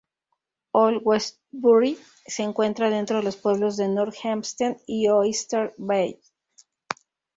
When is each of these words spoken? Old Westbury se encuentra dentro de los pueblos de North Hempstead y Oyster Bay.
Old 0.73 1.01
Westbury 1.05 1.95
se 2.25 2.41
encuentra 2.41 2.89
dentro 2.89 3.17
de 3.17 3.23
los 3.23 3.35
pueblos 3.37 3.77
de 3.77 3.87
North 3.87 4.15
Hempstead 4.23 4.77
y 4.87 5.07
Oyster 5.09 5.75
Bay. 5.77 6.19